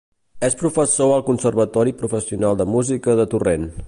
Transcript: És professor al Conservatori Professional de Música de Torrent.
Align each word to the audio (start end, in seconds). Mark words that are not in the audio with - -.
És 0.47 0.55
professor 0.61 1.13
al 1.17 1.25
Conservatori 1.27 1.93
Professional 2.01 2.59
de 2.63 2.67
Música 2.77 3.17
de 3.21 3.31
Torrent. 3.35 3.73